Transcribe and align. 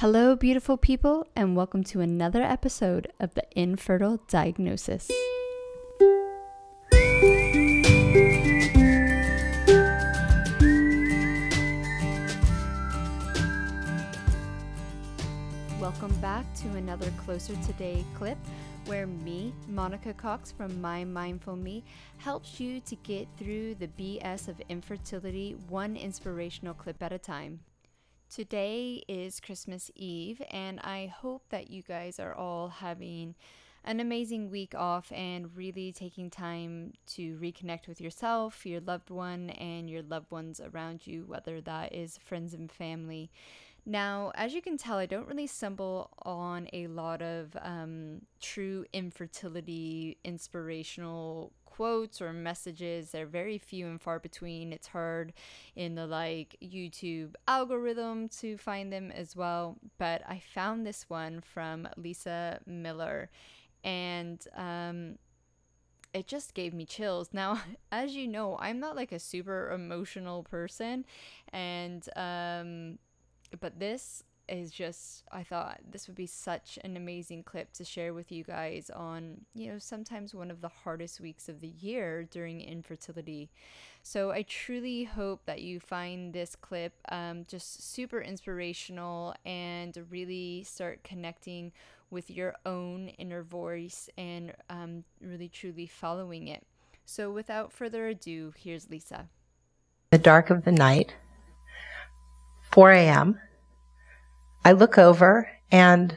Hello, 0.00 0.36
beautiful 0.36 0.76
people, 0.76 1.26
and 1.34 1.56
welcome 1.56 1.82
to 1.82 2.00
another 2.00 2.40
episode 2.40 3.12
of 3.18 3.34
the 3.34 3.42
Infertile 3.56 4.20
Diagnosis. 4.28 5.10
Welcome 15.80 16.14
back 16.20 16.44
to 16.54 16.68
another 16.76 17.10
Closer 17.16 17.56
Today 17.66 18.04
clip 18.14 18.38
where 18.86 19.08
me, 19.08 19.52
Monica 19.66 20.12
Cox 20.12 20.52
from 20.52 20.80
My 20.80 21.02
Mindful 21.02 21.56
Me, 21.56 21.82
helps 22.18 22.60
you 22.60 22.78
to 22.82 22.94
get 22.94 23.26
through 23.36 23.74
the 23.74 23.88
BS 23.88 24.46
of 24.46 24.60
infertility 24.68 25.56
one 25.68 25.96
inspirational 25.96 26.74
clip 26.74 27.02
at 27.02 27.12
a 27.12 27.18
time. 27.18 27.58
Today 28.30 29.02
is 29.08 29.40
Christmas 29.40 29.90
Eve, 29.96 30.42
and 30.50 30.80
I 30.80 31.06
hope 31.06 31.44
that 31.48 31.70
you 31.70 31.80
guys 31.82 32.20
are 32.20 32.34
all 32.34 32.68
having 32.68 33.34
an 33.84 34.00
amazing 34.00 34.50
week 34.50 34.74
off 34.74 35.10
and 35.12 35.56
really 35.56 35.92
taking 35.92 36.28
time 36.28 36.92
to 37.14 37.38
reconnect 37.38 37.88
with 37.88 38.02
yourself, 38.02 38.66
your 38.66 38.82
loved 38.82 39.08
one, 39.08 39.48
and 39.50 39.88
your 39.88 40.02
loved 40.02 40.30
ones 40.30 40.60
around 40.60 41.06
you, 41.06 41.24
whether 41.26 41.62
that 41.62 41.94
is 41.94 42.18
friends 42.18 42.52
and 42.52 42.70
family. 42.70 43.30
Now, 43.88 44.32
as 44.34 44.52
you 44.52 44.60
can 44.60 44.76
tell, 44.76 44.98
I 44.98 45.06
don't 45.06 45.26
really 45.26 45.46
stumble 45.46 46.10
on 46.20 46.68
a 46.74 46.88
lot 46.88 47.22
of 47.22 47.56
um, 47.62 48.20
true 48.38 48.84
infertility 48.92 50.18
inspirational 50.22 51.54
quotes 51.64 52.20
or 52.20 52.34
messages. 52.34 53.12
They're 53.12 53.24
very 53.24 53.56
few 53.56 53.86
and 53.86 53.98
far 53.98 54.18
between. 54.18 54.74
It's 54.74 54.88
hard 54.88 55.32
in 55.74 55.94
the 55.94 56.06
like 56.06 56.54
YouTube 56.62 57.34
algorithm 57.48 58.28
to 58.40 58.58
find 58.58 58.92
them 58.92 59.10
as 59.10 59.34
well. 59.34 59.78
But 59.96 60.20
I 60.28 60.38
found 60.38 60.86
this 60.86 61.08
one 61.08 61.40
from 61.40 61.88
Lisa 61.96 62.60
Miller 62.66 63.30
and 63.82 64.46
um, 64.54 65.14
it 66.12 66.26
just 66.26 66.52
gave 66.52 66.74
me 66.74 66.84
chills. 66.84 67.30
Now, 67.32 67.62
as 67.90 68.14
you 68.14 68.28
know, 68.28 68.58
I'm 68.60 68.80
not 68.80 68.96
like 68.96 69.12
a 69.12 69.18
super 69.18 69.70
emotional 69.72 70.42
person 70.42 71.06
and 71.54 72.06
um 72.16 72.98
but 73.68 73.78
this 73.78 74.24
is 74.48 74.70
just 74.70 75.24
I 75.30 75.42
thought 75.42 75.80
this 75.90 76.06
would 76.06 76.16
be 76.16 76.26
such 76.26 76.78
an 76.84 76.96
amazing 76.96 77.42
clip 77.42 77.70
to 77.74 77.84
share 77.84 78.14
with 78.14 78.32
you 78.32 78.42
guys 78.42 78.88
on, 78.88 79.42
you 79.52 79.70
know, 79.70 79.78
sometimes 79.78 80.34
one 80.34 80.50
of 80.50 80.62
the 80.62 80.70
hardest 80.70 81.20
weeks 81.20 81.50
of 81.50 81.60
the 81.60 81.68
year 81.68 82.24
during 82.24 82.62
infertility. 82.62 83.50
So 84.02 84.30
I 84.30 84.40
truly 84.40 85.04
hope 85.04 85.44
that 85.44 85.60
you 85.60 85.80
find 85.80 86.32
this 86.32 86.56
clip 86.56 86.94
um, 87.10 87.44
just 87.46 87.92
super 87.92 88.22
inspirational 88.22 89.34
and 89.44 89.94
really 90.08 90.64
start 90.64 91.04
connecting 91.04 91.72
with 92.08 92.30
your 92.30 92.54
own 92.64 93.08
inner 93.18 93.42
voice 93.42 94.08
and 94.16 94.54
um, 94.70 95.04
really 95.20 95.50
truly 95.50 95.86
following 95.86 96.48
it. 96.48 96.64
So 97.04 97.30
without 97.30 97.70
further 97.70 98.08
ado, 98.08 98.54
here's 98.56 98.88
Lisa. 98.88 99.28
The 100.10 100.16
dark 100.16 100.48
of 100.48 100.64
the 100.64 100.72
night, 100.72 101.16
4 102.70 102.92
a.m. 102.92 103.38
I 104.68 104.72
look 104.72 104.98
over 104.98 105.48
and 105.72 106.14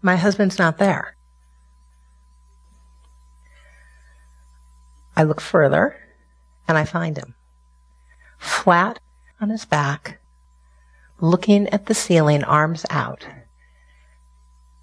my 0.00 0.16
husband's 0.16 0.58
not 0.58 0.78
there. 0.78 1.16
I 5.14 5.24
look 5.24 5.38
further 5.38 5.98
and 6.66 6.78
I 6.78 6.86
find 6.86 7.18
him 7.18 7.34
flat 8.38 9.00
on 9.38 9.50
his 9.50 9.66
back, 9.66 10.18
looking 11.20 11.68
at 11.68 11.84
the 11.84 11.94
ceiling, 11.94 12.42
arms 12.42 12.86
out. 12.88 13.26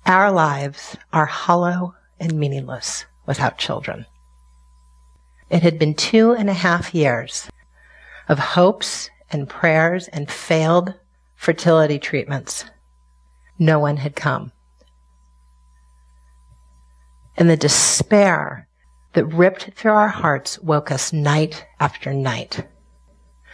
Our 0.06 0.32
lives 0.32 0.96
are 1.12 1.26
hollow 1.26 1.96
and 2.20 2.34
meaningless 2.34 3.06
without 3.26 3.58
children. 3.58 4.06
It 5.50 5.64
had 5.64 5.80
been 5.80 5.96
two 5.96 6.34
and 6.34 6.52
a 6.52 6.62
half 6.68 6.94
years 6.94 7.50
of 8.30 8.38
hopes 8.38 9.10
and 9.32 9.50
prayers 9.50 10.08
and 10.10 10.30
failed 10.30 10.94
fertility 11.36 11.98
treatments 11.98 12.66
no 13.60 13.80
one 13.80 13.98
had 13.98 14.16
come. 14.16 14.52
And 17.36 17.50
the 17.50 17.58
despair 17.58 18.68
that 19.14 19.26
ripped 19.26 19.72
through 19.76 19.92
our 19.92 20.08
hearts 20.08 20.60
woke 20.60 20.92
us 20.92 21.14
night 21.14 21.66
after 21.80 22.14
night 22.14 22.68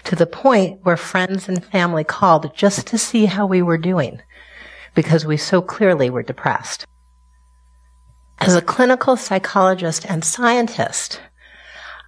to 0.05 0.15
the 0.15 0.25
point 0.25 0.79
where 0.83 0.97
friends 0.97 1.47
and 1.47 1.63
family 1.63 2.03
called 2.03 2.55
just 2.55 2.87
to 2.87 2.97
see 2.97 3.25
how 3.25 3.45
we 3.45 3.61
were 3.61 3.77
doing 3.77 4.21
because 4.95 5.25
we 5.25 5.37
so 5.37 5.61
clearly 5.61 6.09
were 6.09 6.23
depressed. 6.23 6.85
As 8.39 8.55
a 8.55 8.61
clinical 8.61 9.15
psychologist 9.15 10.05
and 10.09 10.23
scientist, 10.23 11.21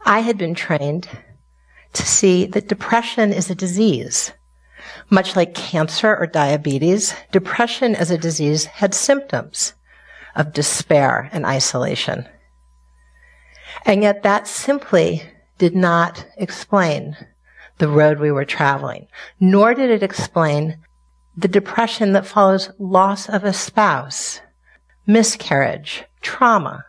I 0.05 0.19
had 0.19 0.38
been 0.38 0.53
trained 0.53 1.07
to 1.94 2.05
see 2.05 2.45
that 2.47 2.67
depression 2.67 3.31
is 3.31 3.50
a 3.50 3.55
disease 3.55 4.34
much 5.09 5.35
like 5.35 5.53
cancer 5.53 6.16
or 6.16 6.28
diabetes, 6.28 7.13
depression 7.31 7.96
as 7.96 8.12
a 8.12 8.18
disease 8.18 8.66
had 8.66 8.94
symptoms 8.94 9.73
of 10.35 10.53
despair 10.53 11.29
and 11.31 11.46
isolation. 11.46 12.28
And 13.85 14.03
yet 14.03 14.23
that 14.23 14.47
simply 14.47 15.23
did 15.57 15.75
not 15.75 16.25
explain 16.38 17.16
the 17.78 17.88
road 17.88 18.19
we 18.19 18.31
were 18.31 18.46
traveling, 18.46 19.07
nor 19.40 19.73
did 19.73 19.90
it 19.90 20.03
explain 20.03 20.78
the 21.38 21.47
depression 21.47 22.13
that 22.13 22.25
follows 22.25 22.69
loss 22.79 23.28
of 23.28 23.44
a 23.44 23.53
spouse, 23.53 24.40
miscarriage, 25.06 26.03
trauma, 26.22 26.85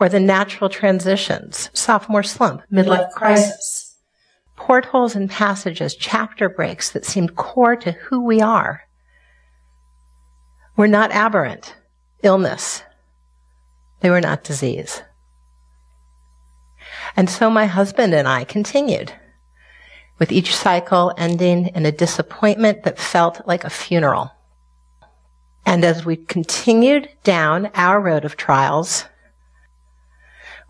or 0.00 0.08
the 0.08 0.20
natural 0.20 0.68
transitions, 0.68 1.70
sophomore 1.72 2.22
slump, 2.22 2.62
midlife 2.72 3.10
crisis 3.12 3.87
portholes 4.58 5.14
and 5.14 5.30
passages, 5.30 5.94
chapter 5.94 6.48
breaks 6.48 6.90
that 6.90 7.06
seemed 7.06 7.36
core 7.36 7.76
to 7.76 7.92
who 7.92 8.24
we 8.24 8.40
are 8.40 8.82
were 10.76 10.88
not 10.88 11.12
aberrant 11.12 11.76
illness. 12.24 12.82
They 14.00 14.10
were 14.10 14.20
not 14.20 14.42
disease. 14.42 15.02
And 17.16 17.30
so 17.30 17.48
my 17.48 17.66
husband 17.66 18.14
and 18.14 18.26
I 18.26 18.42
continued 18.44 19.12
with 20.18 20.32
each 20.32 20.54
cycle 20.54 21.14
ending 21.16 21.68
in 21.68 21.86
a 21.86 21.92
disappointment 21.92 22.82
that 22.82 22.98
felt 22.98 23.46
like 23.46 23.62
a 23.62 23.70
funeral. 23.70 24.32
And 25.64 25.84
as 25.84 26.04
we 26.04 26.16
continued 26.16 27.08
down 27.22 27.70
our 27.74 28.00
road 28.00 28.24
of 28.24 28.36
trials, 28.36 29.04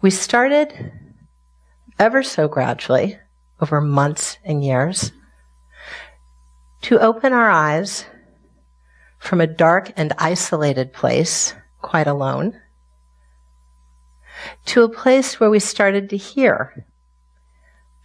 we 0.03 0.11
started 0.11 0.93
ever 1.99 2.23
so 2.23 2.49
gradually 2.49 3.19
over 3.61 3.81
months 3.81 4.39
and 4.45 4.65
years 4.65 5.13
to 6.83 7.01
open 7.01 7.33
our 7.33 7.51
eyes 7.51 8.07
from 9.19 9.41
a 9.41 9.47
dark 9.47 9.93
and 9.97 10.13
isolated 10.19 10.93
place, 10.93 11.55
quite 11.83 12.07
alone, 12.07 12.59
to 14.65 14.83
a 14.83 14.89
place 14.89 15.41
where 15.41 15.51
we 15.51 15.59
started 15.59 16.09
to 16.11 16.17
hear 16.17 16.87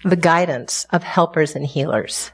the 0.03 0.15
guidance 0.15 0.85
of 0.89 1.03
helpers 1.03 1.55
and 1.55 1.65
healers. 1.65 2.31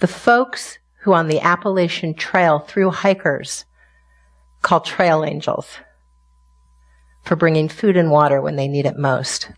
The 0.00 0.08
folks 0.08 0.78
who 1.00 1.12
on 1.12 1.28
the 1.28 1.40
Appalachian 1.40 2.14
Trail 2.14 2.58
through 2.58 2.90
hikers 2.90 3.64
call 4.62 4.80
trail 4.80 5.24
angels 5.24 5.78
for 7.22 7.36
bringing 7.36 7.68
food 7.68 7.96
and 7.96 8.10
water 8.10 8.40
when 8.40 8.56
they 8.56 8.68
need 8.68 8.86
it 8.86 8.98
most. 8.98 9.50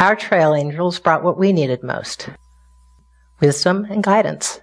Our 0.00 0.16
trail 0.16 0.54
angels 0.54 0.98
brought 0.98 1.22
what 1.22 1.38
we 1.38 1.52
needed 1.52 1.82
most 1.82 2.28
wisdom 3.40 3.86
and 3.90 4.02
guidance. 4.02 4.60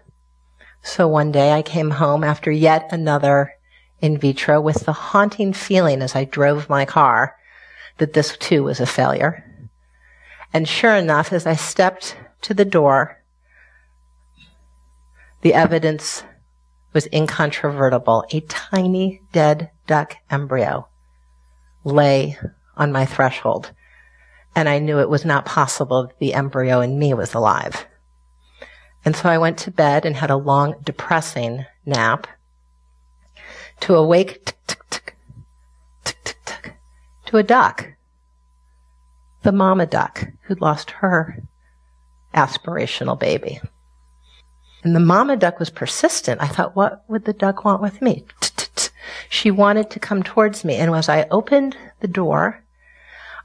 So 0.82 1.08
one 1.08 1.32
day 1.32 1.52
I 1.52 1.62
came 1.62 1.92
home 1.92 2.24
after 2.24 2.52
yet 2.52 2.90
another 2.92 3.54
in 4.00 4.18
vitro 4.18 4.60
with 4.60 4.86
the 4.86 4.94
haunting 4.94 5.54
feeling 5.54 6.02
as 6.02 6.16
I 6.16 6.26
drove 6.26 6.70
my 6.70 6.86
car 6.86 7.36
that 7.98 8.14
this 8.14 8.36
too 8.38 8.64
was 8.64 8.80
a 8.80 8.86
failure. 8.86 9.46
And 10.54 10.68
sure 10.68 10.96
enough, 10.96 11.32
as 11.32 11.46
I 11.46 11.56
stepped 11.56 12.18
to 12.42 12.54
the 12.54 12.66
door, 12.66 13.22
the 15.42 15.54
evidence 15.54 16.24
was 16.94 17.08
incontrovertible. 17.14 18.26
A 18.32 18.42
tiny 18.42 19.22
dead 19.32 19.70
duck 19.88 20.18
embryo 20.30 20.88
lay 21.84 22.38
on 22.76 22.92
my 22.92 23.06
threshold 23.06 23.72
and 24.56 24.68
I 24.68 24.80
knew 24.80 25.00
it 25.00 25.10
was 25.10 25.26
not 25.26 25.46
possible 25.46 26.08
that 26.08 26.20
the 26.20 26.34
embryo 26.34 26.82
in 26.82 27.00
me 27.00 27.14
was 27.14 27.34
alive. 27.34 27.86
And 29.04 29.16
so 29.16 29.30
I 29.30 29.38
went 29.38 29.58
to 29.60 29.72
bed 29.72 30.06
and 30.06 30.16
had 30.16 30.30
a 30.30 30.36
long, 30.36 30.76
depressing 30.84 31.66
nap 31.86 32.28
to 33.82 33.96
awake 33.96 34.54
to 37.26 37.38
a 37.38 37.44
duck, 37.44 37.88
the 39.44 39.52
mama 39.52 39.86
duck 39.86 40.28
who'd 40.42 40.62
lost 40.62 40.92
her 40.92 41.42
aspirational 42.34 43.18
baby. 43.18 43.60
And 44.84 44.96
the 44.96 45.00
mama 45.00 45.38
duck 45.38 45.60
was 45.60 45.70
persistent. 45.70 46.42
I 46.42 46.48
thought, 46.48 46.76
what 46.76 47.04
would 47.08 47.26
the 47.26 47.34
duck 47.34 47.64
want 47.64 47.82
with 47.82 48.02
me? 48.02 48.26
She 49.30 49.50
wanted 49.50 49.90
to 49.92 50.00
come 50.00 50.24
towards 50.24 50.66
me. 50.66 50.76
And 50.76 50.94
as 50.94 51.08
I 51.08 51.28
opened 51.32 51.78
the 52.02 52.08
door, 52.08 52.64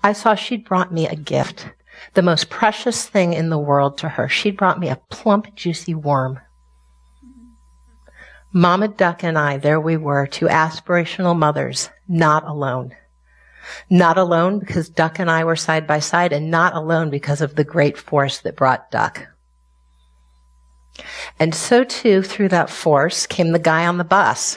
I 0.07 0.13
saw 0.13 0.37
she'd 0.37 0.65
brought 0.65 0.93
me 0.93 1.09
a 1.09 1.17
gift, 1.17 1.69
the 2.15 2.23
most 2.23 2.49
precious 2.49 3.09
thing 3.09 3.33
in 3.33 3.49
the 3.49 3.59
world 3.59 3.99
to 3.99 4.09
her. 4.09 4.29
She'd 4.29 4.57
brought 4.57 4.79
me 4.79 4.89
a 4.89 5.01
plump, 5.11 5.57
juicy 5.57 5.97
worm. 5.97 6.39
Mama 8.53 8.87
Duck 8.87 9.25
and 9.25 9.37
I, 9.37 9.57
there 9.57 9.81
we 9.81 9.97
were, 9.97 10.29
two 10.29 10.47
aspirational 10.47 11.37
mothers, 11.37 11.91
not 12.07 12.47
alone. 12.47 12.95
Not 13.91 14.17
alone 14.17 14.61
because 14.61 14.89
Duck 14.89 15.19
and 15.19 15.29
I 15.29 15.43
were 15.43 15.57
side 15.57 15.89
by 15.89 15.99
side, 15.99 16.33
and 16.33 16.53
not 16.53 16.77
alone 16.77 17.11
because 17.11 17.41
of 17.41 17.57
the 17.57 17.65
great 17.65 17.99
force 17.99 18.39
that 18.43 18.55
brought 18.55 18.93
Duck. 18.93 19.27
And 21.41 21.53
so 21.53 21.83
too, 21.83 22.23
through 22.23 22.51
that 22.51 22.71
force 22.71 23.27
came 23.27 23.51
the 23.51 23.59
guy 23.59 23.85
on 23.85 23.99
the 23.99 24.05
bus. 24.05 24.57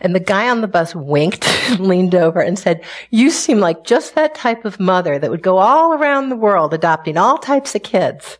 And 0.00 0.14
the 0.14 0.20
guy 0.20 0.48
on 0.48 0.60
the 0.60 0.68
bus 0.68 0.94
winked, 0.94 1.46
leaned 1.78 2.14
over 2.14 2.40
and 2.40 2.58
said, 2.58 2.82
you 3.10 3.30
seem 3.30 3.60
like 3.60 3.84
just 3.84 4.14
that 4.14 4.34
type 4.34 4.64
of 4.64 4.80
mother 4.80 5.18
that 5.18 5.30
would 5.30 5.42
go 5.42 5.58
all 5.58 5.94
around 5.94 6.28
the 6.28 6.36
world 6.36 6.74
adopting 6.74 7.16
all 7.16 7.38
types 7.38 7.74
of 7.74 7.82
kids. 7.82 8.38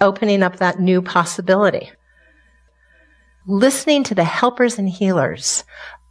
Opening 0.00 0.42
up 0.42 0.56
that 0.56 0.80
new 0.80 1.00
possibility. 1.02 1.90
Listening 3.46 4.02
to 4.04 4.14
the 4.14 4.24
helpers 4.24 4.78
and 4.78 4.88
healers 4.88 5.64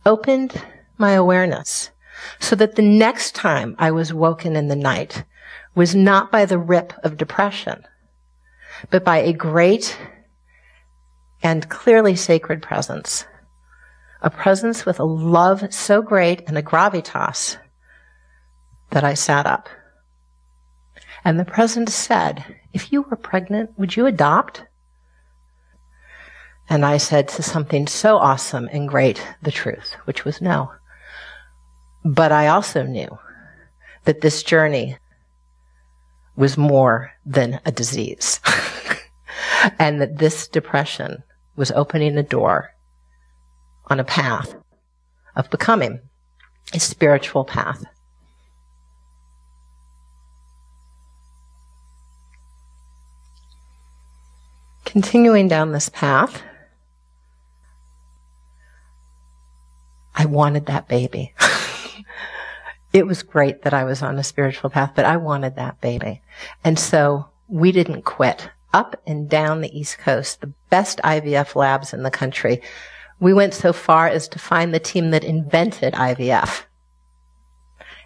opened 0.05 0.61
my 0.97 1.11
awareness 1.11 1.89
so 2.39 2.55
that 2.55 2.75
the 2.75 2.81
next 2.81 3.35
time 3.35 3.75
I 3.79 3.91
was 3.91 4.13
woken 4.13 4.55
in 4.55 4.67
the 4.67 4.75
night 4.75 5.23
was 5.75 5.95
not 5.95 6.31
by 6.31 6.45
the 6.45 6.57
rip 6.57 6.93
of 7.03 7.17
depression, 7.17 7.83
but 8.89 9.03
by 9.03 9.17
a 9.17 9.33
great 9.33 9.97
and 11.41 11.67
clearly 11.69 12.15
sacred 12.15 12.61
presence. 12.61 13.25
A 14.23 14.29
presence 14.29 14.85
with 14.85 14.99
a 14.99 15.03
love 15.03 15.73
so 15.73 16.01
great 16.01 16.43
and 16.47 16.57
a 16.57 16.63
gravitas 16.63 17.57
that 18.91 19.03
I 19.03 19.13
sat 19.13 19.45
up. 19.45 19.67
And 21.25 21.39
the 21.39 21.45
presence 21.45 21.93
said, 21.93 22.43
if 22.73 22.91
you 22.91 23.03
were 23.03 23.17
pregnant, 23.17 23.77
would 23.77 23.95
you 23.95 24.05
adopt? 24.05 24.63
And 26.69 26.85
I 26.85 26.97
said 26.97 27.27
to 27.29 27.43
something 27.43 27.87
so 27.87 28.17
awesome 28.17 28.69
and 28.71 28.87
great, 28.87 29.21
the 29.41 29.51
truth, 29.51 29.95
which 30.05 30.25
was 30.25 30.41
no. 30.41 30.71
But 32.05 32.31
I 32.31 32.47
also 32.47 32.83
knew 32.83 33.19
that 34.05 34.21
this 34.21 34.43
journey 34.43 34.97
was 36.35 36.57
more 36.57 37.11
than 37.25 37.59
a 37.65 37.71
disease. 37.71 38.39
and 39.79 40.01
that 40.01 40.17
this 40.17 40.47
depression 40.47 41.23
was 41.55 41.71
opening 41.71 42.17
a 42.17 42.23
door 42.23 42.72
on 43.85 43.99
a 43.99 44.03
path 44.03 44.55
of 45.35 45.49
becoming 45.49 45.99
a 46.73 46.79
spiritual 46.79 47.43
path. 47.43 47.83
Continuing 54.85 55.47
down 55.47 55.71
this 55.71 55.89
path, 55.89 56.43
I 60.15 60.25
wanted 60.25 60.67
that 60.67 60.87
baby. 60.87 61.33
it 62.93 63.07
was 63.07 63.23
great 63.23 63.63
that 63.63 63.73
I 63.73 63.83
was 63.83 64.03
on 64.03 64.19
a 64.19 64.23
spiritual 64.23 64.69
path, 64.69 64.91
but 64.95 65.05
I 65.05 65.17
wanted 65.17 65.55
that 65.55 65.81
baby. 65.81 66.21
And 66.63 66.77
so 66.77 67.27
we 67.47 67.71
didn't 67.71 68.03
quit. 68.03 68.49
Up 68.71 69.01
and 69.05 69.29
down 69.29 69.61
the 69.61 69.77
East 69.77 69.99
Coast, 69.99 70.41
the 70.41 70.53
best 70.69 70.99
IVF 71.03 71.55
labs 71.55 71.93
in 71.93 72.03
the 72.03 72.11
country. 72.11 72.61
We 73.19 73.33
went 73.33 73.53
so 73.53 73.73
far 73.73 74.07
as 74.07 74.27
to 74.29 74.39
find 74.39 74.73
the 74.73 74.79
team 74.79 75.11
that 75.11 75.23
invented 75.23 75.93
IVF. 75.93 76.63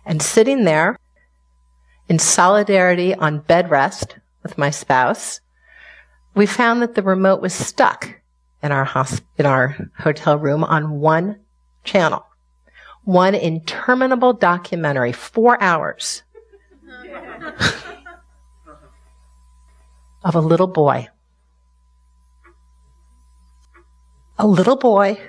And 0.06 0.22
sitting 0.22 0.64
there 0.64 0.98
in 2.08 2.20
solidarity 2.20 3.14
on 3.16 3.40
bed 3.40 3.70
rest 3.70 4.18
with 4.44 4.58
my 4.58 4.70
spouse, 4.70 5.42
we 6.36 6.46
found 6.46 6.82
that 6.82 6.96
the 6.96 7.04
remote 7.04 7.42
was 7.42 7.54
stuck 7.54 8.22
in 8.62 8.72
our 8.72 8.86
hosp- 8.86 9.24
in 9.38 9.46
our 9.46 9.76
hotel 9.98 10.38
room 10.38 10.64
on 10.64 11.00
one 11.00 11.40
channel. 11.84 12.26
One 13.04 13.36
interminable 13.36 14.34
documentary, 14.34 15.12
four 15.14 15.62
hours 15.62 16.24
of 20.24 20.36
a 20.36 20.42
little 20.42 20.68
boy. 20.68 21.08
A 24.40 24.46
little 24.46 24.76
boy 24.76 25.20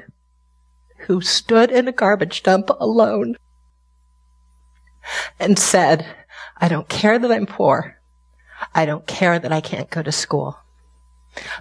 who 0.99 1.23
stood 1.23 1.71
in 1.71 1.89
a 1.89 1.93
garbage 1.93 2.43
dump 2.43 2.69
alone 2.79 3.37
and 5.39 5.59
said, 5.59 6.07
I 6.59 6.69
don't 6.69 6.89
care 6.89 7.19
that 7.19 7.33
I'm 7.33 7.47
poor. 7.47 7.99
I 8.75 8.85
don't 8.85 9.07
care 9.07 9.39
that 9.39 9.53
I 9.53 9.63
can't 9.63 9.89
go 9.89 10.03
to 10.03 10.13
school. 10.13 10.59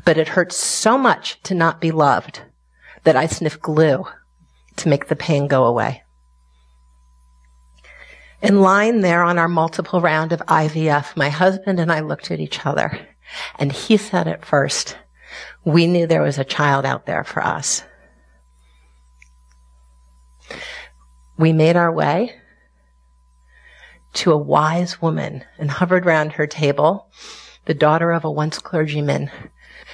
But 0.03 0.17
it 0.17 0.29
hurts 0.29 0.57
so 0.57 0.97
much 0.97 1.41
to 1.43 1.53
not 1.53 1.79
be 1.79 1.91
loved 1.91 2.41
that 3.03 3.15
I 3.15 3.27
sniff 3.27 3.61
glue 3.61 4.05
to 4.77 4.89
make 4.89 5.07
the 5.07 5.15
pain 5.15 5.47
go 5.47 5.65
away. 5.65 6.03
In 8.41 8.61
line 8.61 8.99
there 9.01 9.23
on 9.23 9.39
our 9.39 9.47
multiple 9.47 10.01
round 10.01 10.33
of 10.33 10.41
IVF, 10.47 11.15
my 11.15 11.29
husband 11.29 11.79
and 11.79 11.91
I 11.91 12.01
looked 12.01 12.29
at 12.29 12.39
each 12.39 12.65
other 12.65 13.07
and 13.57 13.71
he 13.71 13.95
said 13.97 14.27
at 14.27 14.45
first, 14.45 14.97
we 15.65 15.87
knew 15.87 16.07
there 16.07 16.21
was 16.21 16.37
a 16.37 16.43
child 16.43 16.85
out 16.85 17.05
there 17.05 17.23
for 17.23 17.43
us. 17.43 17.83
We 21.37 21.53
made 21.53 21.75
our 21.75 21.91
way 21.91 22.35
to 24.13 24.31
a 24.31 24.37
wise 24.37 25.01
woman 25.01 25.43
and 25.59 25.69
hovered 25.69 26.05
round 26.05 26.31
her 26.33 26.47
table, 26.47 27.11
the 27.65 27.73
daughter 27.73 28.11
of 28.11 28.25
a 28.25 28.31
once 28.31 28.57
clergyman. 28.59 29.29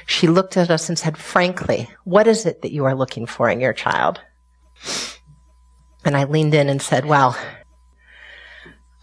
She 0.06 0.28
looked 0.28 0.56
at 0.56 0.70
us 0.70 0.88
and 0.88 0.98
said, 0.98 1.18
frankly, 1.18 1.90
what 2.04 2.28
is 2.28 2.46
it 2.46 2.62
that 2.62 2.72
you 2.72 2.86
are 2.86 2.96
looking 2.96 3.26
for 3.26 3.50
in 3.50 3.60
your 3.60 3.74
child? 3.74 4.22
And 6.06 6.16
I 6.16 6.24
leaned 6.26 6.54
in 6.54 6.70
and 6.70 6.82
said, 6.82 7.06
well, 7.06 7.38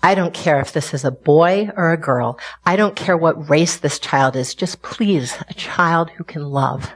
I 0.02 0.14
don't 0.14 0.32
care 0.32 0.60
if 0.60 0.72
this 0.72 0.94
is 0.94 1.04
a 1.04 1.10
boy 1.10 1.68
or 1.76 1.92
a 1.92 1.98
girl. 1.98 2.38
I 2.64 2.76
don't 2.76 2.96
care 2.96 3.16
what 3.16 3.50
race 3.50 3.76
this 3.76 3.98
child 3.98 4.34
is. 4.34 4.54
Just 4.54 4.82
please, 4.82 5.36
a 5.48 5.54
child 5.54 6.10
who 6.10 6.24
can 6.24 6.44
love. 6.44 6.90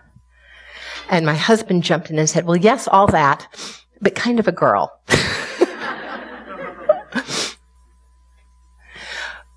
And 1.11 1.27
my 1.27 1.35
husband 1.35 1.83
jumped 1.83 2.11
in 2.11 2.19
and 2.19 2.31
said, 2.31 2.47
well, 2.47 2.57
yes, 2.57 2.89
all 2.89 3.07
that, 3.09 3.47
but 4.01 4.15
kind 4.15 4.41
of 4.41 4.49
a 4.49 4.53
girl. 4.53 4.99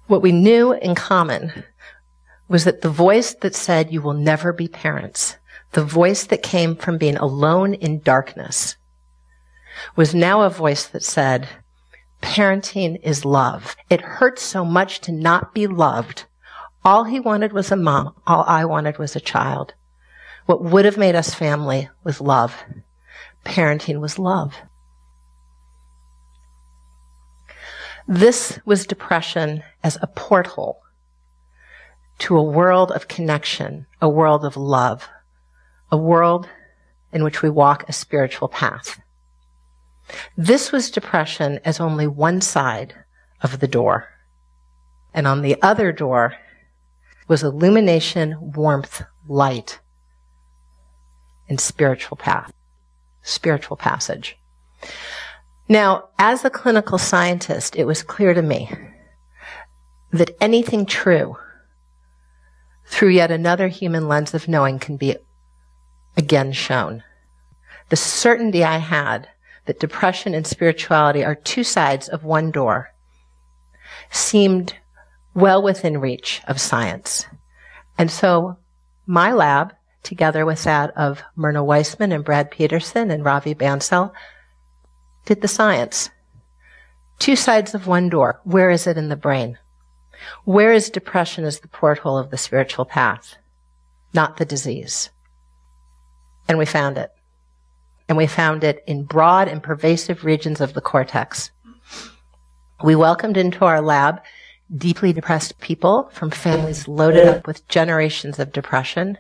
what 0.08 0.22
we 0.22 0.34
knew 0.34 0.74
in 0.74 0.94
common 0.96 1.64
was 2.50 2.66
that 2.66 2.82
the 2.82 2.90
voice 2.90 3.34
that 3.36 3.56
said, 3.56 3.94
you 3.94 4.02
will 4.02 4.14
never 4.14 4.52
be 4.52 4.68
parents, 4.68 5.38
the 5.72 5.84
voice 5.84 6.26
that 6.26 6.44
came 6.44 6.76
from 6.76 6.98
being 6.98 7.18
alone 7.18 7.74
in 7.74 8.00
darkness, 8.02 8.76
was 9.96 10.14
now 10.16 10.42
a 10.42 10.50
voice 10.50 10.86
that 10.88 11.04
said, 11.04 11.48
Parenting 12.22 13.00
is 13.04 13.26
love. 13.26 13.76
It 13.90 14.02
hurts 14.02 14.42
so 14.42 14.66
much 14.66 15.02
to 15.02 15.12
not 15.12 15.54
be 15.54 15.68
loved. 15.68 16.26
All 16.84 17.04
he 17.04 17.20
wanted 17.20 17.54
was 17.54 17.72
a 17.72 17.76
mom. 17.76 18.14
All 18.26 18.44
I 18.48 18.66
wanted 18.66 18.98
was 18.98 19.16
a 19.16 19.20
child. 19.20 19.74
What 20.46 20.64
would 20.64 20.86
have 20.86 20.98
made 20.98 21.16
us 21.16 21.34
family 21.34 21.90
was 22.04 22.22
love. 22.22 22.64
Parenting 23.44 24.00
was 24.00 24.18
love. 24.18 24.56
This 28.08 28.60
was 28.66 28.88
depression 28.88 29.64
as 29.84 29.98
a 30.02 30.08
portal 30.08 30.80
to 32.20 32.38
a 32.38 32.44
world 32.44 32.92
of 32.92 33.10
connection, 33.10 33.86
a 34.02 34.08
world 34.08 34.46
of 34.46 34.56
love, 34.56 35.10
a 35.92 35.98
world 35.98 36.48
in 37.12 37.24
which 37.24 37.42
we 37.42 37.50
walk 37.50 37.88
a 37.88 37.94
spiritual 37.94 38.48
path. 38.48 39.02
This 40.38 40.72
was 40.72 40.92
depression 40.92 41.60
as 41.66 41.80
only 41.80 42.08
one 42.08 42.42
side 42.42 42.96
of 43.42 43.60
the 43.60 43.68
door. 43.68 44.10
And 45.14 45.28
on 45.28 45.42
the 45.42 45.62
other 45.62 45.92
door 45.92 46.36
was 47.28 47.44
illumination, 47.44 48.54
warmth, 48.54 49.04
light, 49.28 49.80
and 51.50 51.60
spiritual 51.60 52.18
path, 52.18 52.54
spiritual 53.22 53.78
passage. 53.78 54.38
Now, 55.70 56.10
as 56.18 56.46
a 56.46 56.50
clinical 56.50 56.98
scientist, 56.98 57.76
it 57.76 57.86
was 57.86 58.04
clear 58.04 58.34
to 58.34 58.42
me 58.42 58.72
that 60.12 60.38
anything 60.40 60.86
true 60.86 61.38
through 62.86 63.10
yet 63.10 63.32
another 63.32 63.68
human 63.68 64.08
lens 64.08 64.34
of 64.34 64.48
knowing 64.48 64.80
can 64.80 64.96
be 64.96 65.18
again 66.16 66.54
shown. 66.54 67.04
The 67.90 67.98
certainty 67.98 68.64
I 68.64 68.78
had 68.78 69.28
that 69.68 69.80
depression 69.80 70.34
and 70.34 70.48
spirituality 70.48 71.24
are 71.24 71.36
two 71.36 71.64
sides 71.64 72.10
of 72.10 72.24
one 72.24 72.52
door 72.52 72.94
seemed 74.10 74.74
well 75.34 75.62
within 75.62 76.00
reach 76.00 76.42
of 76.48 76.60
science. 76.60 77.28
And 77.98 78.10
so 78.10 78.58
my 79.06 79.32
lab, 79.32 79.74
together 80.04 80.46
with 80.46 80.64
that 80.64 80.92
of 80.98 81.22
Myrna 81.36 81.64
Weissman 81.64 82.12
and 82.12 82.24
Brad 82.24 82.50
Peterson 82.50 83.12
and 83.12 83.24
Ravi 83.24 83.54
Bansal, 83.54 84.14
did 85.26 85.42
the 85.42 85.48
science. 85.48 86.10
Two 87.20 87.36
sides 87.36 87.74
of 87.74 87.88
one 87.88 88.10
door. 88.10 88.40
Where 88.44 88.70
is 88.70 88.88
it 88.88 88.98
in 88.98 89.10
the 89.10 89.16
brain? 89.16 89.58
Where 90.46 90.72
is 90.72 90.90
depression 90.90 91.44
as 91.44 91.60
the 91.60 91.68
porthole 91.68 92.18
of 92.18 92.32
the 92.32 92.38
spiritual 92.38 92.86
path? 92.86 93.38
Not 94.14 94.38
the 94.38 94.46
disease. 94.46 95.10
And 96.48 96.58
we 96.58 96.66
found 96.66 96.98
it. 96.98 97.12
And 98.08 98.18
we 98.18 98.28
found 98.28 98.64
it 98.64 98.84
in 98.88 99.04
broad 99.04 99.48
and 99.48 99.62
pervasive 99.62 100.24
regions 100.24 100.62
of 100.62 100.74
the 100.74 100.82
cortex. 100.82 101.52
We 102.84 102.96
welcomed 102.96 103.38
into 103.38 103.66
our 103.66 103.82
lab 103.82 104.22
deeply 104.76 105.14
depressed 105.14 105.60
people 105.60 106.10
from 106.14 106.30
families 106.30 106.88
loaded 106.88 107.28
up 107.28 107.48
with 107.48 107.68
generations 107.68 108.40
of 108.40 108.52
depression 108.52 109.18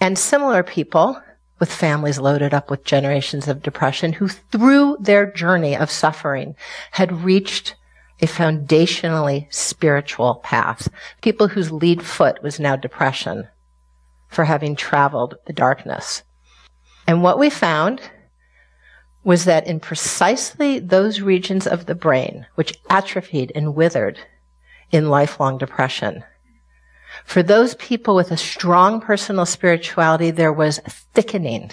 and 0.00 0.18
similar 0.18 0.62
people 0.62 1.20
with 1.58 1.72
families 1.72 2.18
loaded 2.18 2.52
up 2.52 2.70
with 2.70 2.84
generations 2.84 3.48
of 3.48 3.62
depression 3.62 4.12
who 4.12 4.28
through 4.28 4.96
their 5.00 5.30
journey 5.30 5.76
of 5.76 5.90
suffering 5.90 6.54
had 6.92 7.24
reached 7.24 7.76
a 8.20 8.26
foundationally 8.26 9.52
spiritual 9.52 10.36
path. 10.36 10.88
People 11.22 11.48
whose 11.48 11.72
lead 11.72 12.02
foot 12.02 12.42
was 12.42 12.60
now 12.60 12.76
depression 12.76 13.48
for 14.28 14.44
having 14.44 14.76
traveled 14.76 15.36
the 15.46 15.52
darkness. 15.52 16.22
And 17.06 17.22
what 17.22 17.38
we 17.38 17.50
found 17.50 18.00
was 19.24 19.44
that 19.44 19.66
in 19.66 19.80
precisely 19.80 20.78
those 20.78 21.20
regions 21.20 21.66
of 21.66 21.86
the 21.86 21.94
brain 21.94 22.46
which 22.54 22.78
atrophied 22.88 23.52
and 23.54 23.74
withered 23.74 24.18
in 24.90 25.10
lifelong 25.10 25.58
depression, 25.58 26.24
for 27.24 27.42
those 27.42 27.74
people 27.76 28.14
with 28.14 28.30
a 28.30 28.36
strong 28.36 29.00
personal 29.00 29.46
spirituality, 29.46 30.30
there 30.30 30.52
was 30.52 30.78
thickening 31.14 31.72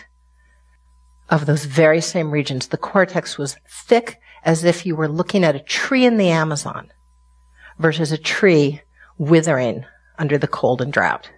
of 1.30 1.46
those 1.46 1.66
very 1.66 2.02
same 2.02 2.32
regions. 2.32 2.68
The 2.68 2.78
cortex 2.78 3.38
was 3.38 3.58
thick 3.68 4.20
as 4.46 4.64
if 4.64 4.86
you 4.86 4.96
were 4.96 5.08
looking 5.08 5.44
at 5.44 5.56
a 5.56 5.60
tree 5.60 6.06
in 6.06 6.18
the 6.18 6.30
Amazon 6.30 6.92
versus 7.80 8.12
a 8.12 8.18
tree 8.18 8.82
withering 9.18 9.86
under 10.18 10.38
the 10.38 10.48
cold 10.48 10.82
and 10.82 10.94
drought. 10.94 11.30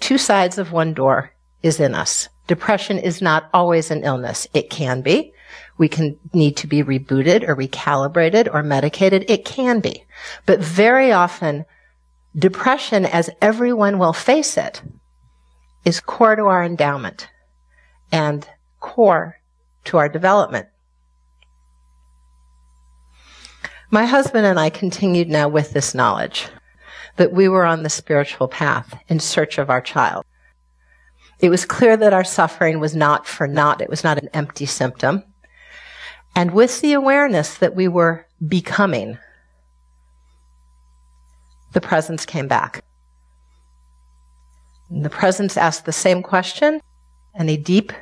Two 0.00 0.18
sides 0.18 0.58
of 0.58 0.72
one 0.72 0.94
door 0.94 1.32
is 1.62 1.78
in 1.78 1.94
us. 1.94 2.28
Depression 2.46 2.98
is 2.98 3.22
not 3.22 3.48
always 3.54 3.90
an 3.90 4.04
illness. 4.04 4.46
It 4.52 4.70
can 4.70 5.00
be. 5.00 5.32
We 5.78 5.88
can 5.88 6.18
need 6.32 6.56
to 6.58 6.66
be 6.66 6.82
rebooted 6.82 7.48
or 7.48 7.56
recalibrated 7.56 8.52
or 8.52 8.62
medicated. 8.62 9.24
It 9.28 9.44
can 9.44 9.80
be. 9.80 10.04
But 10.46 10.60
very 10.60 11.12
often, 11.12 11.64
depression, 12.36 13.06
as 13.06 13.30
everyone 13.40 13.98
will 13.98 14.12
face 14.12 14.56
it, 14.56 14.82
is 15.84 16.00
core 16.00 16.36
to 16.36 16.44
our 16.44 16.62
endowment 16.62 17.28
and 18.10 18.46
core 18.80 19.38
to 19.84 19.98
our 19.98 20.08
development. 20.08 20.68
My 23.90 24.06
husband 24.06 24.46
and 24.46 24.58
I 24.58 24.70
continued 24.70 25.28
now 25.28 25.48
with 25.48 25.72
this 25.72 25.94
knowledge 25.94 26.48
that 27.16 27.32
we 27.32 27.48
were 27.48 27.66
on 27.66 27.82
the 27.82 27.90
spiritual 27.90 28.48
path 28.48 28.98
in 29.08 29.20
search 29.20 29.58
of 29.58 29.68
our 29.68 29.82
child. 29.82 30.24
It 31.42 31.50
was 31.50 31.64
clear 31.64 31.96
that 31.96 32.12
our 32.12 32.22
suffering 32.22 32.78
was 32.78 32.94
not 32.94 33.26
for 33.26 33.48
naught. 33.48 33.82
It 33.82 33.90
was 33.90 34.04
not 34.04 34.16
an 34.16 34.28
empty 34.32 34.64
symptom. 34.64 35.24
And 36.36 36.52
with 36.52 36.80
the 36.80 36.92
awareness 36.92 37.56
that 37.58 37.74
we 37.74 37.88
were 37.88 38.26
becoming, 38.46 39.18
the 41.72 41.80
presence 41.80 42.24
came 42.24 42.46
back. 42.46 42.84
And 44.88 45.04
the 45.04 45.10
presence 45.10 45.56
asked 45.56 45.84
the 45.84 45.92
same 45.92 46.22
question 46.22 46.80
in 47.34 47.48
a 47.48 47.56
deep 47.56 47.92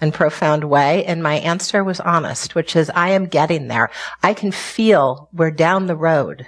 and 0.00 0.14
profound 0.14 0.62
way. 0.62 1.04
And 1.04 1.20
my 1.20 1.34
answer 1.34 1.82
was 1.82 1.98
honest, 1.98 2.54
which 2.54 2.76
is, 2.76 2.90
I 2.94 3.10
am 3.10 3.26
getting 3.26 3.66
there. 3.66 3.90
I 4.22 4.34
can 4.34 4.52
feel 4.52 5.28
we're 5.32 5.50
down 5.50 5.86
the 5.86 5.96
road. 5.96 6.46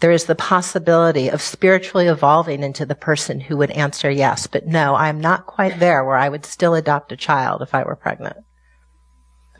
There 0.00 0.10
is 0.10 0.24
the 0.24 0.34
possibility 0.34 1.28
of 1.28 1.40
spiritually 1.40 2.06
evolving 2.06 2.62
into 2.62 2.84
the 2.84 2.94
person 2.94 3.40
who 3.40 3.56
would 3.56 3.70
answer 3.70 4.10
yes. 4.10 4.46
But 4.46 4.66
no, 4.66 4.94
I'm 4.94 5.20
not 5.20 5.46
quite 5.46 5.78
there 5.78 6.04
where 6.04 6.16
I 6.16 6.28
would 6.28 6.44
still 6.44 6.74
adopt 6.74 7.12
a 7.12 7.16
child 7.16 7.62
if 7.62 7.74
I 7.74 7.84
were 7.84 7.96
pregnant. 7.96 8.36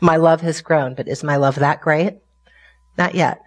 My 0.01 0.17
love 0.17 0.41
has 0.41 0.61
grown, 0.61 0.93
but 0.93 1.07
is 1.07 1.23
my 1.23 1.37
love 1.37 1.55
that 1.55 1.81
great? 1.81 2.17
Not 2.97 3.15
yet. 3.15 3.41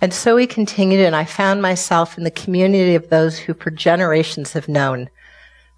And 0.00 0.12
so 0.12 0.36
we 0.36 0.46
continued, 0.46 1.04
and 1.04 1.16
I 1.16 1.24
found 1.24 1.62
myself 1.62 2.18
in 2.18 2.24
the 2.24 2.30
community 2.30 2.94
of 2.94 3.08
those 3.08 3.38
who 3.38 3.54
for 3.54 3.70
generations 3.70 4.52
have 4.52 4.68
known 4.68 5.08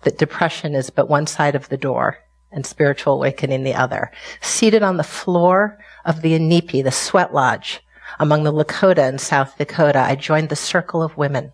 that 0.03 0.19
depression 0.19 0.75
is 0.75 0.91
but 0.91 1.09
one 1.09 1.27
side 1.27 1.55
of 1.55 1.69
the 1.69 1.77
door 1.77 2.19
and 2.51 2.67
spiritual 2.67 3.15
awakening 3.15 3.63
the 3.63 3.75
other. 3.75 4.11
Seated 4.41 4.83
on 4.83 4.97
the 4.97 5.05
floor 5.05 5.79
of 6.05 6.23
the 6.23 6.33
Inipi, 6.33 6.83
the 6.83 6.91
sweat 6.91 7.33
lodge, 7.33 7.81
among 8.19 8.45
the 8.45 8.53
Lakota 8.53 9.09
in 9.09 9.19
South 9.19 9.57
Dakota, 9.57 10.01
I 10.01 10.15
joined 10.15 10.49
the 10.49 10.57
circle 10.57 11.03
of 11.03 11.17
women. 11.17 11.53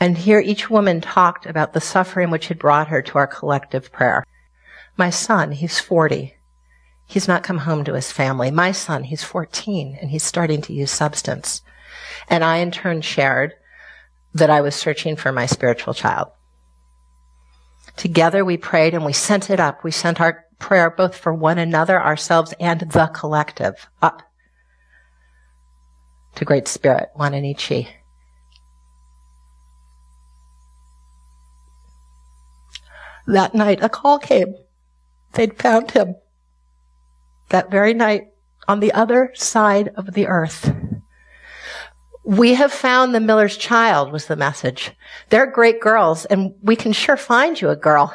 And 0.00 0.18
here 0.18 0.40
each 0.40 0.70
woman 0.70 1.00
talked 1.00 1.46
about 1.46 1.72
the 1.72 1.80
suffering 1.80 2.30
which 2.30 2.48
had 2.48 2.58
brought 2.58 2.88
her 2.88 3.02
to 3.02 3.18
our 3.18 3.26
collective 3.26 3.92
prayer. 3.92 4.24
My 4.96 5.10
son, 5.10 5.52
he's 5.52 5.78
40. 5.78 6.34
He's 7.06 7.28
not 7.28 7.42
come 7.42 7.58
home 7.58 7.84
to 7.84 7.94
his 7.94 8.10
family. 8.10 8.50
My 8.50 8.72
son, 8.72 9.04
he's 9.04 9.22
14 9.22 9.98
and 10.00 10.10
he's 10.10 10.22
starting 10.22 10.62
to 10.62 10.72
use 10.72 10.90
substance. 10.90 11.62
And 12.28 12.42
I 12.42 12.58
in 12.58 12.70
turn 12.70 13.02
shared 13.02 13.54
that 14.32 14.50
I 14.50 14.60
was 14.60 14.74
searching 14.74 15.16
for 15.16 15.30
my 15.30 15.46
spiritual 15.46 15.94
child. 15.94 16.28
Together 17.96 18.44
we 18.44 18.56
prayed 18.56 18.94
and 18.94 19.04
we 19.04 19.12
sent 19.12 19.50
it 19.50 19.60
up. 19.60 19.84
We 19.84 19.90
sent 19.90 20.20
our 20.20 20.44
prayer 20.58 20.90
both 20.90 21.16
for 21.16 21.32
one 21.32 21.58
another, 21.58 22.02
ourselves, 22.02 22.54
and 22.58 22.80
the 22.80 23.06
collective 23.08 23.86
up 24.02 24.22
to 26.36 26.44
Great 26.44 26.68
Spirit, 26.68 27.10
Wananichi. 27.16 27.88
That 33.26 33.54
night, 33.54 33.82
a 33.82 33.88
call 33.88 34.18
came. 34.18 34.54
They'd 35.32 35.58
found 35.58 35.92
him 35.92 36.16
that 37.48 37.70
very 37.70 37.94
night 37.94 38.28
on 38.68 38.80
the 38.80 38.92
other 38.92 39.30
side 39.34 39.90
of 39.96 40.12
the 40.14 40.26
earth. 40.26 40.74
We 42.24 42.54
have 42.54 42.72
found 42.72 43.14
the 43.14 43.20
Miller's 43.20 43.56
child 43.56 44.10
was 44.10 44.26
the 44.26 44.36
message. 44.36 44.92
They're 45.28 45.50
great 45.50 45.80
girls 45.80 46.24
and 46.24 46.54
we 46.62 46.74
can 46.74 46.92
sure 46.92 47.16
find 47.16 47.60
you 47.60 47.68
a 47.68 47.76
girl. 47.76 48.14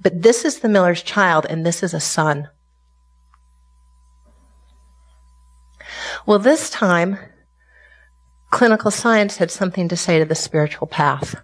But 0.00 0.22
this 0.22 0.44
is 0.44 0.60
the 0.60 0.68
Miller's 0.68 1.02
child 1.02 1.46
and 1.48 1.64
this 1.64 1.82
is 1.82 1.92
a 1.92 2.00
son. 2.00 2.48
Well, 6.26 6.38
this 6.38 6.70
time, 6.70 7.18
clinical 8.50 8.90
science 8.90 9.38
had 9.38 9.50
something 9.50 9.88
to 9.88 9.96
say 9.96 10.18
to 10.18 10.24
the 10.24 10.34
spiritual 10.34 10.86
path. 10.86 11.36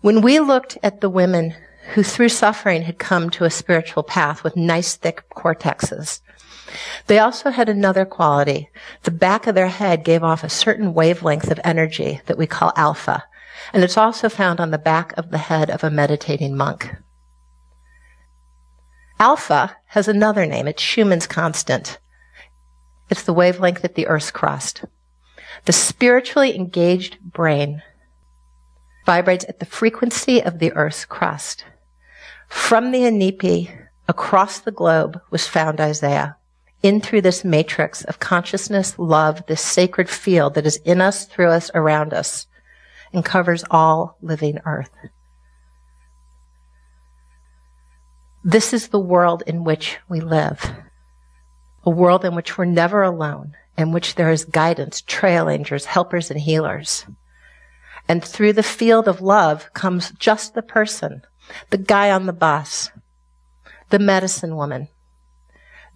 When 0.00 0.22
we 0.22 0.40
looked 0.40 0.78
at 0.82 1.00
the 1.00 1.10
women 1.10 1.54
who 1.94 2.02
through 2.02 2.28
suffering 2.28 2.82
had 2.82 2.98
come 2.98 3.30
to 3.30 3.44
a 3.44 3.50
spiritual 3.50 4.02
path 4.02 4.44
with 4.44 4.56
nice 4.56 4.96
thick 4.96 5.24
cortexes, 5.30 6.20
they 7.06 7.18
also 7.18 7.50
had 7.50 7.68
another 7.68 8.04
quality. 8.04 8.68
The 9.02 9.10
back 9.10 9.46
of 9.46 9.54
their 9.54 9.68
head 9.68 10.04
gave 10.04 10.22
off 10.22 10.44
a 10.44 10.48
certain 10.48 10.94
wavelength 10.94 11.50
of 11.50 11.60
energy 11.64 12.20
that 12.26 12.38
we 12.38 12.46
call 12.46 12.72
alpha. 12.76 13.24
And 13.72 13.82
it's 13.82 13.96
also 13.96 14.28
found 14.28 14.60
on 14.60 14.70
the 14.70 14.78
back 14.78 15.12
of 15.16 15.30
the 15.30 15.38
head 15.38 15.70
of 15.70 15.82
a 15.82 15.90
meditating 15.90 16.56
monk. 16.56 16.94
Alpha 19.18 19.76
has 19.86 20.06
another 20.06 20.46
name. 20.46 20.68
It's 20.68 20.82
Schumann's 20.82 21.26
constant. 21.26 21.98
It's 23.10 23.22
the 23.22 23.32
wavelength 23.32 23.82
that 23.82 23.94
the 23.94 24.06
Earth's 24.06 24.30
crust. 24.30 24.84
The 25.64 25.72
spiritually 25.72 26.54
engaged 26.54 27.18
brain 27.20 27.82
vibrates 29.06 29.46
at 29.48 29.58
the 29.58 29.66
frequency 29.66 30.42
of 30.42 30.58
the 30.58 30.72
Earth's 30.72 31.04
crust. 31.04 31.64
From 32.48 32.90
the 32.90 33.00
Inipi 33.00 33.70
across 34.06 34.58
the 34.60 34.70
globe 34.70 35.20
was 35.30 35.46
found 35.46 35.80
Isaiah 35.80 36.36
in 36.82 37.00
through 37.00 37.22
this 37.22 37.44
matrix 37.44 38.04
of 38.04 38.20
consciousness, 38.20 38.98
love, 38.98 39.44
this 39.46 39.60
sacred 39.60 40.08
field 40.08 40.54
that 40.54 40.66
is 40.66 40.76
in 40.84 41.00
us, 41.00 41.24
through 41.26 41.48
us, 41.48 41.70
around 41.74 42.12
us, 42.12 42.46
and 43.12 43.24
covers 43.24 43.64
all 43.70 44.16
living 44.22 44.58
earth. 44.64 44.90
This 48.44 48.72
is 48.72 48.88
the 48.88 49.00
world 49.00 49.42
in 49.46 49.64
which 49.64 49.98
we 50.08 50.20
live. 50.20 50.72
A 51.84 51.90
world 51.90 52.24
in 52.24 52.34
which 52.34 52.58
we're 52.58 52.64
never 52.64 53.02
alone, 53.02 53.56
in 53.76 53.92
which 53.92 54.16
there 54.16 54.30
is 54.30 54.44
guidance, 54.44 55.00
trail 55.00 55.48
angels, 55.48 55.84
helpers, 55.84 56.30
and 56.30 56.40
healers. 56.40 57.06
And 58.08 58.24
through 58.24 58.54
the 58.54 58.62
field 58.62 59.06
of 59.06 59.20
love 59.20 59.72
comes 59.74 60.12
just 60.12 60.54
the 60.54 60.62
person, 60.62 61.22
the 61.70 61.78
guy 61.78 62.10
on 62.10 62.26
the 62.26 62.32
bus, 62.32 62.90
the 63.90 63.98
medicine 63.98 64.56
woman, 64.56 64.88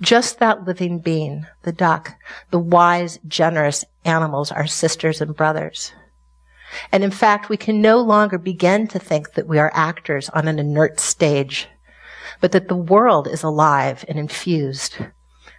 just 0.00 0.38
that 0.38 0.64
living 0.64 0.98
being, 0.98 1.46
the 1.62 1.72
duck, 1.72 2.14
the 2.50 2.58
wise, 2.58 3.18
generous 3.26 3.84
animals, 4.04 4.52
our 4.52 4.66
sisters 4.66 5.20
and 5.20 5.34
brothers. 5.34 5.92
And 6.90 7.04
in 7.04 7.10
fact, 7.10 7.48
we 7.48 7.56
can 7.56 7.80
no 7.80 8.00
longer 8.00 8.38
begin 8.38 8.88
to 8.88 8.98
think 8.98 9.34
that 9.34 9.46
we 9.46 9.58
are 9.58 9.70
actors 9.74 10.28
on 10.30 10.48
an 10.48 10.58
inert 10.58 11.00
stage, 11.00 11.68
but 12.40 12.52
that 12.52 12.68
the 12.68 12.76
world 12.76 13.26
is 13.26 13.42
alive 13.42 14.04
and 14.08 14.18
infused 14.18 14.96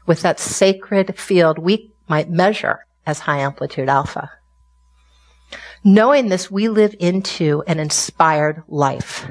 with 0.06 0.22
that 0.22 0.40
sacred 0.40 1.18
field 1.18 1.58
we 1.58 1.92
might 2.08 2.30
measure 2.30 2.86
as 3.06 3.20
high 3.20 3.40
amplitude 3.40 3.90
alpha. 3.90 4.32
Knowing 5.84 6.30
this, 6.30 6.50
we 6.50 6.70
live 6.70 6.96
into 7.00 7.64
an 7.68 7.80
inspired 7.80 8.64
life, 8.68 9.30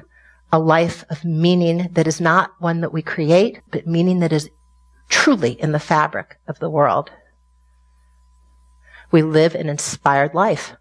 a 0.52 0.58
life 0.58 1.04
of 1.08 1.24
meaning 1.24 1.88
that 1.92 2.06
is 2.06 2.20
not 2.20 2.52
one 2.58 2.82
that 2.82 2.92
we 2.92 3.00
create, 3.00 3.60
but 3.70 3.86
meaning 3.86 4.20
that 4.20 4.32
is 4.32 4.50
truly 5.08 5.52
in 5.52 5.72
the 5.72 5.78
fabric 5.78 6.38
of 6.46 6.58
the 6.58 6.70
world. 6.70 7.10
We 9.10 9.22
live 9.22 9.54
an 9.54 9.68
inspired 9.68 10.34
life. 10.34 10.74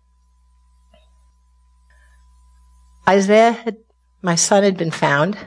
Isaiah 3.07 3.51
had, 3.51 3.77
my 4.21 4.35
son 4.35 4.63
had 4.63 4.77
been 4.77 4.91
found, 4.91 5.37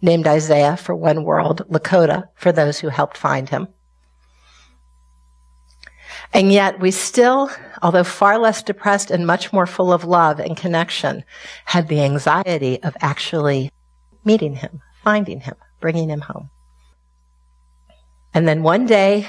named 0.00 0.26
Isaiah 0.26 0.76
for 0.76 0.94
one 0.94 1.24
world, 1.24 1.64
Lakota 1.70 2.28
for 2.34 2.52
those 2.52 2.78
who 2.78 2.88
helped 2.88 3.16
find 3.16 3.48
him. 3.48 3.68
And 6.32 6.52
yet 6.52 6.78
we 6.78 6.90
still, 6.90 7.50
although 7.82 8.04
far 8.04 8.38
less 8.38 8.62
depressed 8.62 9.10
and 9.10 9.26
much 9.26 9.52
more 9.52 9.66
full 9.66 9.92
of 9.92 10.04
love 10.04 10.40
and 10.40 10.56
connection, 10.56 11.24
had 11.64 11.88
the 11.88 12.02
anxiety 12.02 12.82
of 12.82 12.96
actually 13.00 13.70
meeting 14.24 14.54
him, 14.54 14.82
finding 15.02 15.40
him, 15.40 15.54
bringing 15.80 16.10
him 16.10 16.20
home. 16.20 16.50
And 18.34 18.46
then 18.46 18.62
one 18.62 18.86
day, 18.86 19.26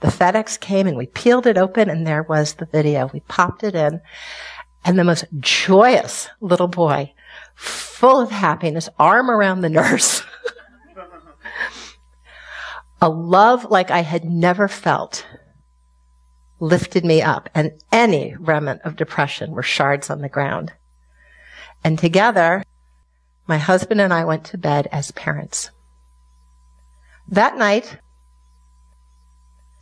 the 0.00 0.08
FedEx 0.08 0.60
came 0.60 0.86
and 0.86 0.96
we 0.96 1.06
peeled 1.06 1.46
it 1.46 1.58
open 1.58 1.90
and 1.90 2.06
there 2.06 2.22
was 2.22 2.54
the 2.54 2.66
video. 2.66 3.10
We 3.12 3.20
popped 3.20 3.64
it 3.64 3.74
in 3.74 4.00
and 4.84 4.98
the 4.98 5.04
most 5.04 5.24
joyous 5.40 6.28
little 6.40 6.68
boy, 6.68 7.12
full 7.54 8.20
of 8.20 8.30
happiness, 8.30 8.88
arm 8.98 9.30
around 9.30 9.60
the 9.60 9.68
nurse. 9.68 10.22
a 13.00 13.08
love 13.08 13.70
like 13.70 13.90
I 13.90 14.00
had 14.00 14.24
never 14.24 14.68
felt 14.68 15.26
lifted 16.60 17.04
me 17.04 17.22
up 17.22 17.48
and 17.54 17.72
any 17.92 18.34
remnant 18.38 18.82
of 18.82 18.96
depression 18.96 19.52
were 19.52 19.62
shards 19.62 20.10
on 20.10 20.20
the 20.20 20.28
ground. 20.28 20.72
And 21.84 21.98
together, 21.98 22.64
my 23.46 23.58
husband 23.58 24.00
and 24.00 24.12
I 24.12 24.24
went 24.24 24.44
to 24.46 24.58
bed 24.58 24.88
as 24.90 25.12
parents. 25.12 25.70
That 27.28 27.56
night, 27.56 27.98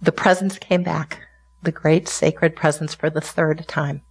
the 0.00 0.12
presence 0.12 0.58
came 0.58 0.82
back, 0.82 1.22
the 1.62 1.72
great 1.72 2.08
sacred 2.08 2.54
presence 2.54 2.94
for 2.94 3.08
the 3.08 3.20
third 3.20 3.66
time. 3.66 4.02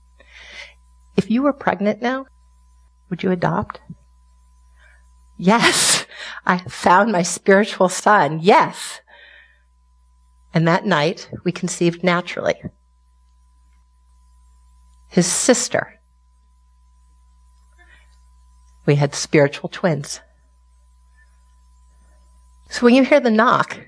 If 1.16 1.30
you 1.30 1.44
were 1.44 1.54
pregnant 1.54 2.02
now, 2.02 2.26
would 3.10 3.24
you 3.24 3.32
adopt? 3.32 3.80
Yes, 5.38 6.06
I 6.46 6.60
found 6.60 7.12
my 7.12 7.24
spiritual 7.24 7.90
son. 7.90 8.40
Yes. 8.42 9.02
And 10.54 10.68
that 10.68 10.86
night, 10.86 11.30
we 11.44 11.52
conceived 11.52 12.04
naturally. 12.04 12.56
His 15.10 15.28
sister. 15.28 16.00
We 18.86 18.96
had 18.96 19.16
spiritual 19.16 19.70
twins. 19.70 20.22
So 22.70 22.86
when 22.86 22.96
you 22.96 23.04
hear 23.04 23.20
the 23.20 23.32
knock, 23.32 23.80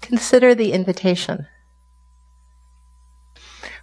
consider 0.00 0.54
the 0.54 0.72
invitation. 0.72 1.46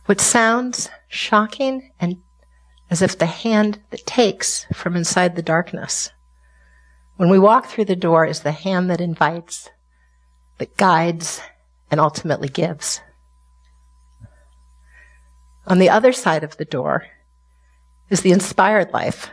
What 0.06 0.22
sounds 0.22 0.90
shocking 1.08 1.92
and 2.00 2.22
as 2.90 3.02
if 3.02 3.18
the 3.18 3.26
hand 3.26 3.80
that 3.90 4.06
takes 4.06 4.66
from 4.74 4.96
inside 4.96 5.36
the 5.36 5.42
darkness. 5.42 6.12
When 7.18 7.30
we 7.30 7.40
walk 7.40 7.66
through 7.66 7.86
the 7.86 7.96
door 7.96 8.26
is 8.26 8.42
the 8.42 8.52
hand 8.52 8.90
that 8.90 9.02
invites, 9.02 9.70
that 10.58 10.78
guides 10.78 11.42
and 11.92 12.00
ultimately 12.00 12.48
gives. 12.48 13.02
On 15.66 15.80
the 15.80 15.90
other 15.90 16.14
side 16.14 16.44
of 16.44 16.58
the 16.58 16.66
door 16.66 17.06
is 18.10 18.22
the 18.22 18.32
inspired 18.32 18.94
life 18.94 19.30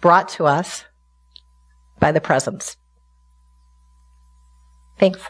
brought 0.00 0.28
to 0.30 0.46
us 0.46 0.84
by 2.00 2.12
the 2.12 2.20
presence. 2.20 2.76
Thanks. 4.98 5.20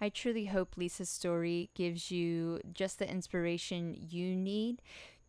I 0.00 0.08
truly 0.08 0.46
hope 0.46 0.76
Lisa's 0.76 1.10
story 1.10 1.68
gives 1.74 2.10
you 2.10 2.60
just 2.72 2.98
the 2.98 3.10
inspiration 3.10 3.96
you 4.08 4.34
need 4.34 4.80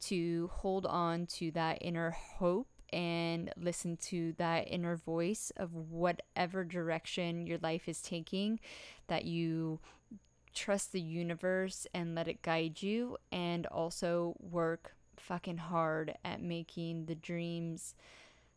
to 0.01 0.49
hold 0.53 0.85
on 0.85 1.25
to 1.27 1.51
that 1.51 1.79
inner 1.81 2.11
hope 2.11 2.67
and 2.93 3.51
listen 3.57 3.97
to 3.97 4.33
that 4.37 4.67
inner 4.69 4.95
voice 4.95 5.51
of 5.57 5.73
whatever 5.73 6.63
direction 6.63 7.45
your 7.45 7.57
life 7.59 7.87
is 7.87 8.01
taking, 8.01 8.59
that 9.07 9.25
you 9.25 9.79
trust 10.53 10.91
the 10.91 11.01
universe 11.01 11.85
and 11.93 12.15
let 12.15 12.27
it 12.27 12.41
guide 12.41 12.81
you, 12.81 13.17
and 13.31 13.65
also 13.67 14.35
work 14.39 14.95
fucking 15.17 15.57
hard 15.57 16.15
at 16.25 16.41
making 16.41 17.05
the 17.05 17.15
dreams 17.15 17.93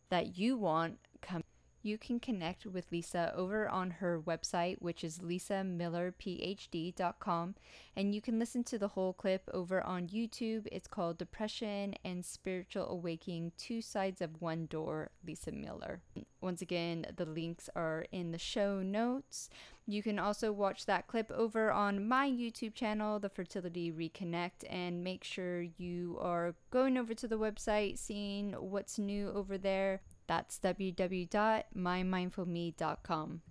that 0.09 0.37
you 0.37 0.57
want 0.57 0.97
come 1.21 1.43
you 1.85 1.97
can 1.99 2.19
connect 2.19 2.65
with 2.65 2.91
Lisa 2.91 3.31
over 3.35 3.69
on 3.69 3.91
her 3.91 4.19
website, 4.19 4.81
which 4.81 5.03
is 5.03 5.19
lisamillerphd.com, 5.19 7.55
and 7.95 8.15
you 8.15 8.21
can 8.21 8.39
listen 8.39 8.63
to 8.63 8.79
the 8.79 8.87
whole 8.87 9.13
clip 9.13 9.47
over 9.53 9.85
on 9.85 10.07
YouTube. 10.07 10.65
It's 10.71 10.87
called 10.87 11.19
Depression 11.19 11.93
and 12.03 12.25
Spiritual 12.25 12.89
Awakening 12.89 13.51
Two 13.59 13.83
Sides 13.83 14.19
of 14.19 14.41
One 14.41 14.65
Door, 14.65 15.11
Lisa 15.25 15.51
Miller. 15.51 16.01
Once 16.41 16.63
again, 16.63 17.05
the 17.15 17.25
links 17.25 17.69
are 17.75 18.07
in 18.11 18.31
the 18.31 18.39
show 18.39 18.81
notes. 18.81 19.51
You 19.87 20.01
can 20.01 20.17
also 20.17 20.51
watch 20.51 20.87
that 20.87 21.05
clip 21.05 21.29
over 21.31 21.71
on 21.71 22.07
my 22.07 22.27
YouTube 22.27 22.73
channel, 22.73 23.19
The 23.19 23.29
Fertility 23.29 23.91
Reconnect, 23.91 24.63
and 24.67 25.03
make 25.03 25.23
sure 25.23 25.61
you 25.61 26.17
are 26.19 26.55
going 26.71 26.97
over 26.97 27.13
to 27.13 27.27
the 27.27 27.37
website, 27.37 27.99
seeing 27.99 28.53
what's 28.53 28.97
new 28.97 29.29
over 29.29 29.59
there. 29.59 30.01
That's 30.27 30.59
www.mymindfulme.com. 30.59 33.41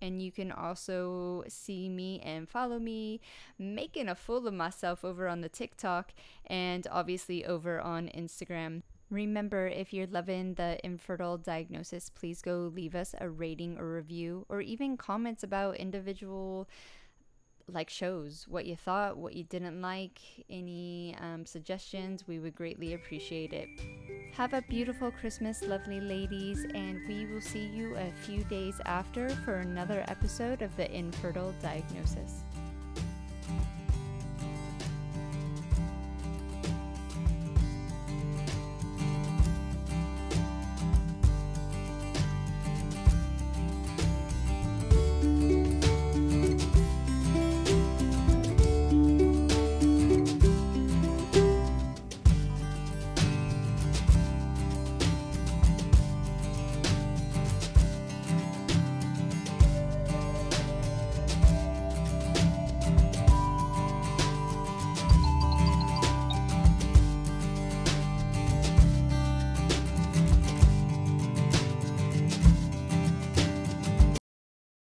And 0.00 0.22
you 0.22 0.30
can 0.30 0.52
also 0.52 1.42
see 1.48 1.88
me 1.88 2.20
and 2.20 2.48
follow 2.48 2.78
me 2.78 3.20
making 3.58 4.08
a 4.08 4.14
fool 4.14 4.46
of 4.46 4.54
myself 4.54 5.04
over 5.04 5.26
on 5.26 5.40
the 5.40 5.48
TikTok 5.48 6.12
and 6.46 6.86
obviously 6.90 7.44
over 7.44 7.80
on 7.80 8.06
Instagram. 8.08 8.82
Remember, 9.10 9.66
if 9.66 9.92
you're 9.92 10.06
loving 10.06 10.54
the 10.54 10.78
infertile 10.84 11.38
diagnosis, 11.38 12.10
please 12.10 12.42
go 12.42 12.70
leave 12.72 12.94
us 12.94 13.14
a 13.18 13.28
rating 13.28 13.78
or 13.78 13.94
review 13.94 14.44
or 14.48 14.60
even 14.60 14.98
comments 14.98 15.42
about 15.42 15.76
individual 15.76 16.68
like 17.68 17.90
shows, 17.90 18.46
what 18.48 18.66
you 18.66 18.76
thought, 18.76 19.16
what 19.16 19.34
you 19.34 19.44
didn't 19.44 19.80
like, 19.80 20.20
any 20.48 21.16
um, 21.20 21.44
suggestions. 21.46 22.26
We 22.26 22.38
would 22.38 22.54
greatly 22.54 22.94
appreciate 22.94 23.52
it. 23.52 23.68
Have 24.32 24.54
a 24.54 24.62
beautiful 24.62 25.10
Christmas, 25.10 25.62
lovely 25.62 26.00
ladies, 26.00 26.66
and 26.74 27.00
we 27.08 27.26
will 27.26 27.40
see 27.40 27.66
you 27.66 27.96
a 27.96 28.12
few 28.24 28.44
days 28.44 28.80
after 28.84 29.28
for 29.44 29.56
another 29.56 30.04
episode 30.08 30.62
of 30.62 30.74
the 30.76 30.90
Infertile 30.94 31.54
Diagnosis. 31.62 32.42